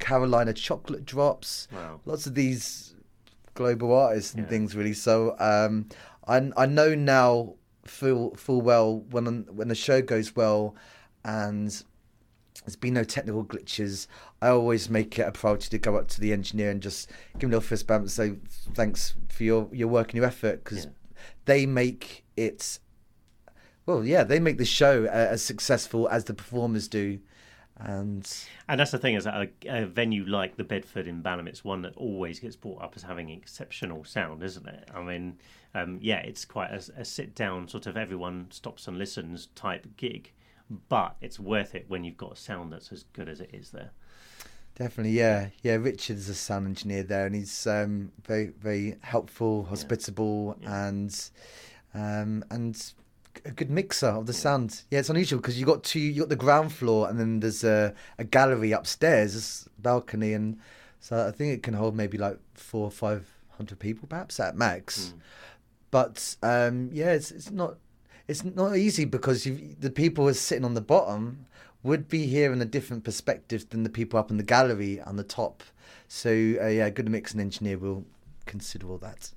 [0.00, 2.00] Carolina Chocolate Drops, Wow.
[2.04, 2.96] lots of these
[3.54, 4.48] global artists and Yeah.
[4.48, 4.94] things really.
[4.94, 5.86] So um,
[6.26, 7.54] I I know now
[7.84, 10.74] full full well when when the show goes well
[11.24, 11.82] and
[12.64, 14.06] there's been no technical glitches.
[14.40, 17.44] I always make it a priority to go up to the engineer and just give
[17.44, 18.34] him a little fist bump and say
[18.74, 20.90] thanks for your your work and your effort because Yeah.
[21.46, 22.78] they make it.
[23.84, 27.18] Well, yeah, they make the show uh, as successful as the performers do,
[27.78, 28.32] and
[28.68, 29.34] And that's the thing is that
[29.66, 32.92] a, a venue like the Bedford in Balham, it's one that always gets brought up
[32.94, 34.88] as having exceptional sound, isn't it?
[34.94, 35.38] I mean,
[35.74, 39.86] um, yeah, it's quite a, a sit down sort of everyone stops and listens type
[39.96, 40.32] gig,
[40.88, 43.70] but it's worth it when you've got a sound that's as good as it is
[43.70, 43.90] there.
[44.74, 45.74] Definitely, yeah, yeah.
[45.74, 50.88] Richard's a sound engineer there, and he's um, very, very helpful, hospitable, Yeah.
[50.88, 51.30] and
[51.94, 52.92] um, and
[53.44, 54.82] a good mixer of the sound.
[54.90, 57.64] Yeah, it's unusual because you got two, you got the ground floor, and then there's
[57.64, 60.58] a, a gallery upstairs, this balcony, and
[61.00, 63.26] so I think it can hold maybe like four or five
[63.58, 65.12] hundred people, perhaps at max.
[65.92, 67.76] But um, yeah, it's it's not
[68.26, 71.46] it's not easy because the people who are sitting on the bottom
[71.84, 75.22] would be hearing a different perspective than the people up in the gallery on the
[75.22, 75.62] top.
[76.08, 78.04] So uh, yeah, a good mix and engineer will
[78.46, 79.30] consider all that.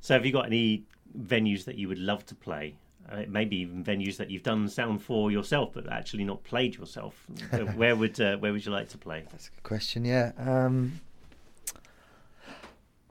[0.00, 0.84] So, have you got any
[1.18, 2.74] venues that you would love to play?
[3.10, 7.26] Uh, maybe even venues that you've done sound for yourself, but actually not played yourself.
[7.52, 9.24] Uh, where would uh, where would you like to play?
[9.30, 10.04] That's a good question.
[10.04, 10.32] Yeah.
[10.38, 11.00] Um,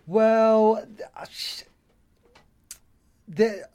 [0.07, 0.85] well,
[3.29, 3.65] there,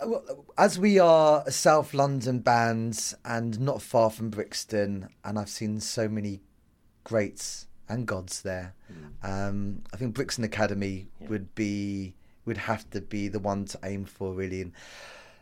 [0.58, 5.80] as we are a South London band and not far from Brixton, and I've seen
[5.80, 6.40] so many
[7.04, 8.74] greats and gods there.
[9.22, 11.28] Um, I think Brixton Academy Yeah.
[11.28, 12.14] would be
[12.46, 14.60] would have to be the one to aim for, really.
[14.60, 14.72] And,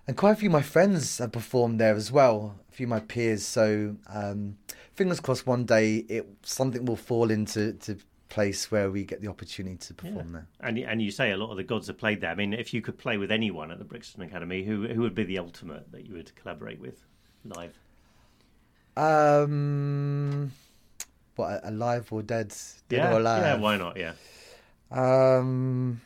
[0.06, 2.54] and quite a few of my friends have performed there as well.
[2.70, 3.44] A few of my peers.
[3.44, 4.58] So um,
[4.94, 7.98] fingers crossed, one day it something will fall into to
[8.32, 10.46] place where we get the opportunity to perform there.
[10.60, 12.30] And and you say a lot of the gods have played there.
[12.30, 15.14] I mean, if you could play with anyone at the Brixton Academy, who who would
[15.14, 17.04] be the ultimate that you would collaborate with
[17.44, 17.78] live?
[18.96, 20.50] Um,
[21.36, 22.54] what alive or dead?
[22.88, 23.42] Dead yeah, or alive?
[23.42, 23.96] yeah, why not?
[23.98, 24.12] Yeah,
[24.90, 26.00] Um,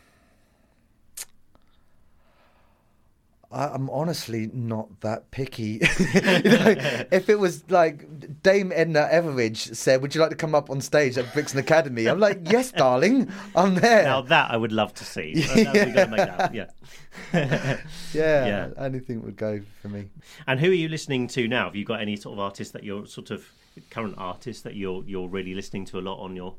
[3.57, 5.78] I, I'm honestly not that picky.
[6.14, 6.74] know,
[7.11, 10.80] if it was like Dame Edna Everage said, "Would you like to come up on
[10.80, 14.92] stage at Brixton Academy?" I'm like, "Yes, darling, I'm there." now that I would love
[14.94, 15.34] to see.
[15.57, 16.66] That- we're gonna make that, yeah.
[17.32, 17.78] yeah,
[18.12, 18.68] Yeah.
[18.78, 20.09] anything would go for me.
[20.46, 21.64] And who are you listening to now?
[21.64, 23.44] Have you got any sort of artists that you're sort of
[23.90, 26.54] current artists that you're you're really listening to a lot on your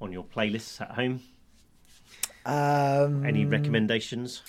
[0.00, 1.20] on your playlists at home?
[2.44, 4.42] Um, Any recommendations,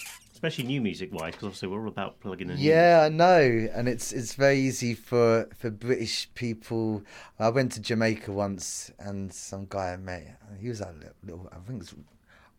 [0.43, 1.31] especially new music wise?
[1.31, 2.57] Because obviously we're all about plugging in.
[2.57, 7.03] Yeah, I know, and it's it's very easy for for British people.
[7.39, 11.49] I went to Jamaica once, and some guy I met, he was at little, little
[11.53, 11.95] I think it's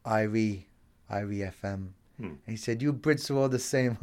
[0.06, 0.64] Irie,
[1.10, 1.88] Irie FM.
[2.18, 2.34] Hmm.
[2.46, 3.98] He said, "You Brits are all the same.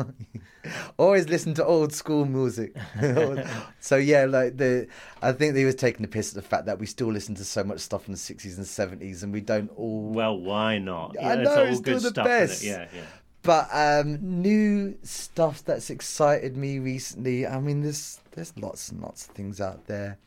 [1.00, 2.76] Always listen to old school music."
[3.80, 4.88] so yeah, like the,
[5.22, 7.46] I think they was taking the piss at the fact that we still listen to
[7.46, 11.16] so much stuff from the sixties and seventies, and we don't all Well, why not?
[11.18, 12.26] I it's know, all it's good still the stuff.
[12.26, 12.64] best.
[12.64, 13.02] Yeah, yeah.
[13.44, 17.48] But um, new stuff that's excited me recently.
[17.48, 20.18] I mean, there's there's lots and lots of things out there.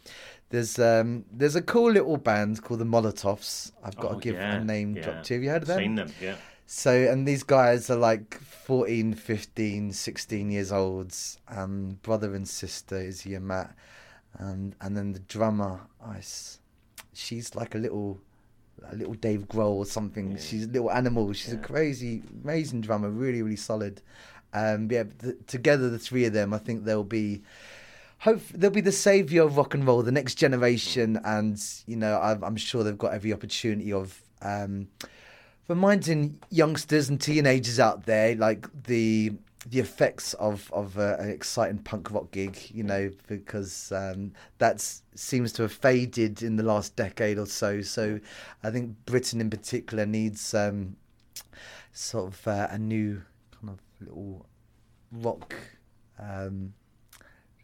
[0.51, 3.73] There's um, there's a cool little band called the Molotovs.
[3.85, 5.03] I've got Oh, to give yeah, a name yeah.
[5.03, 5.35] drop to.
[5.35, 5.79] Have you heard of them?
[5.79, 6.13] Seen them?
[6.21, 6.37] Yeah.
[6.67, 11.15] So, and these guys are like 14, 15, 16 years old.
[11.49, 13.77] Um, brother and sister is and Matt.
[14.39, 16.59] And, and then the drummer, Ice,
[17.13, 18.19] she's like a little
[18.91, 20.33] a little Dave Grohl or something.
[20.33, 20.39] Yeah.
[20.39, 21.33] She's a little animal.
[21.33, 21.61] She's Yeah.
[21.61, 24.01] a crazy, amazing drummer, really, really solid.
[24.53, 27.43] Um, yeah, th- together, the three of them, I think they'll be.
[28.19, 32.19] Hope they'll be the savior of rock and roll, the next generation, and you know
[32.19, 34.89] I'm, I'm sure they've got every opportunity of um,
[35.69, 39.33] reminding youngsters and teenagers out there like the
[39.67, 44.81] the effects of of uh, an exciting punk rock gig, you know, because um, that
[45.15, 47.81] seems to have faded in the last decade or so.
[47.81, 48.21] So,
[48.63, 50.97] I think Britain in particular needs um,
[51.93, 53.23] sort of uh, a new
[53.61, 54.47] kind of little
[55.13, 55.55] rock.
[56.19, 56.75] Um,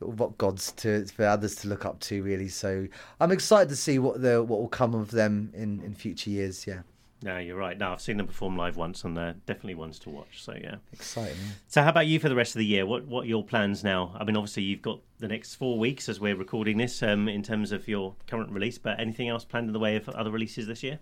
[0.01, 2.88] rock gods to for others to look up to really so
[3.20, 6.66] i'm excited to see what the what will come of them in in future years
[6.66, 6.80] yeah
[7.23, 7.77] no, you're right.
[7.77, 10.43] No, I've seen them perform live once, and they're definitely ones to watch.
[10.43, 11.37] So yeah, exciting.
[11.68, 12.87] So how about you for the rest of the year?
[12.87, 14.16] What what are your plans now?
[14.18, 17.43] I mean, obviously you've got the next four weeks as we're recording this um, in
[17.43, 20.66] terms of your current release, but anything else planned in the way of other releases
[20.66, 20.99] this year?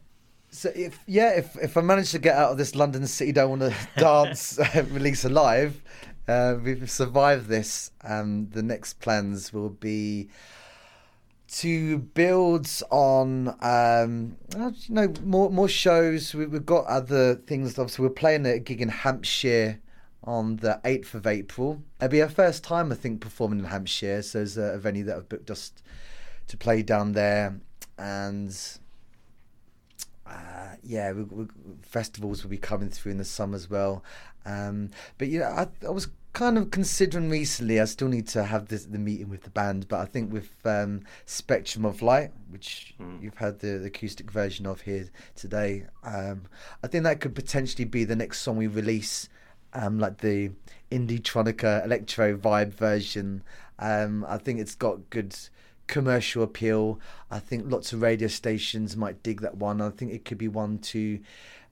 [0.50, 3.50] So if yeah, if if I manage to get out of this London city, don't
[3.50, 4.58] want to dance
[4.90, 5.80] release alive,
[6.26, 7.92] uh, we've survived this.
[8.02, 10.28] and the next plans will be
[11.48, 16.34] to build on um, you know more more shows.
[16.34, 17.78] We, have got other things.
[17.78, 19.80] Obviously, we're playing a gig in Hampshire
[20.24, 21.82] on the eighth of April.
[22.00, 24.20] It'll be our first time, I think, performing in Hampshire.
[24.22, 25.72] So there's a, venue that I've booked us
[26.48, 27.58] to play down there,
[27.96, 28.54] and
[30.26, 31.46] uh, yeah, we, we,
[31.82, 34.04] festivals will be coming through in the summer as well.
[34.44, 36.08] Um, but you know, I, I was
[36.38, 37.80] kind of considering recently.
[37.80, 40.52] I still need to have this, the meeting with the band, but I think with
[40.64, 43.20] um, Spectrum of Light, which mm.
[43.20, 46.42] you've had the, the, acoustic version of here today, um,
[46.84, 49.28] I think that could potentially be the next song we release,
[49.72, 50.52] um, like the
[50.92, 53.42] indietronica electro vibe version.
[53.80, 55.36] Um, I think it's got good
[55.88, 57.00] commercial appeal.
[57.32, 59.80] I think lots of radio stations might dig that one.
[59.80, 61.18] I think it could be one to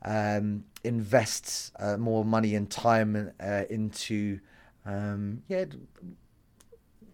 [0.03, 4.41] um, invest uh, more money and time uh, into
[4.87, 5.65] um, yeah,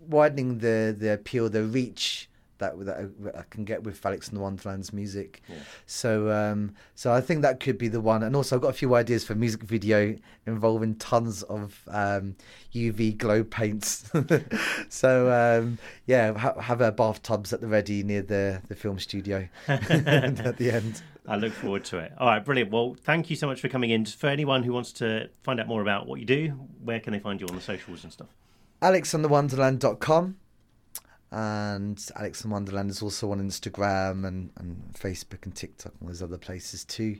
[0.01, 2.29] widening the the appeal, the reach
[2.63, 5.43] that that I, I can get with Alex and the Wonderland's music.
[5.49, 5.57] Yeah.
[5.87, 8.23] So um, so I think that could be the one.
[8.23, 12.37] And also I've got a few ideas for music video involving tons of um,
[12.75, 14.11] UV glow paints.
[14.89, 19.49] so um, yeah, ha- have our bathtubs at the ready near the the film studio
[19.69, 21.03] at the end.
[21.27, 22.13] I look forward to it.
[22.19, 22.73] All right, brilliant.
[22.73, 24.05] Well, thank you so much for coming in.
[24.05, 26.49] Just for anyone who wants to find out more about what you do,
[26.83, 28.29] where can they find you on the socials and stuff?
[28.83, 30.37] AlexandtheWonderland.com
[31.33, 36.23] and Alex and Wonderland is also on Instagram and, and Facebook and TikTok and there's
[36.23, 37.17] other places too.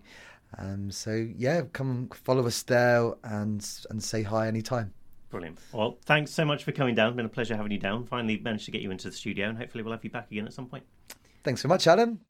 [0.59, 4.93] Um, so yeah, come follow us there and and say hi anytime.
[5.31, 5.59] Brilliant.
[5.73, 7.09] Well, thanks so much for coming down.
[7.09, 8.05] It's been a pleasure having you down.
[8.05, 10.47] Finally managed to get you into the studio and hopefully we'll have you back again
[10.47, 10.85] at some point.
[11.43, 12.21] Thanks so much, Alan.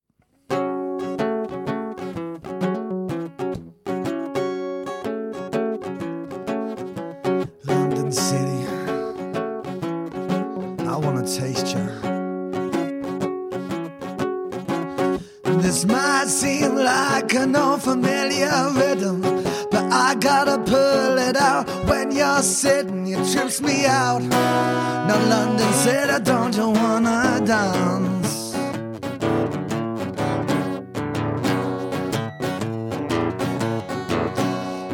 [22.42, 23.06] You're sitting.
[23.06, 24.20] You trips me out.
[24.22, 28.54] Now London said, I "Don't you wanna dance?"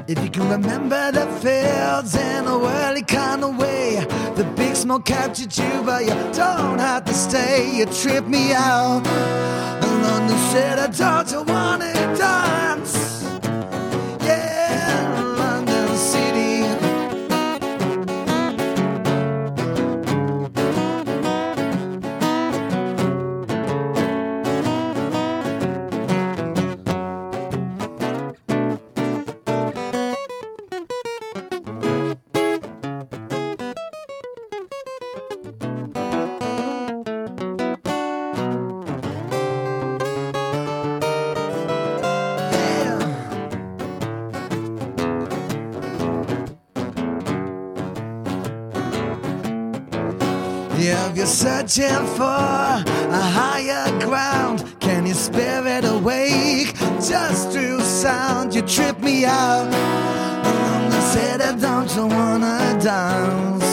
[0.06, 5.06] If you can remember the fields in a whirly kind of way, the big smoke
[5.06, 7.70] captured you, but you don't have to stay.
[7.78, 9.06] You trip me out.
[9.84, 12.57] And London said, I don't you want to dance.
[50.80, 56.72] If you're searching for a higher ground, can your spirit awake?
[57.00, 59.68] Just through sound, you trip me out.
[59.72, 63.67] I said, don't you wanna dance?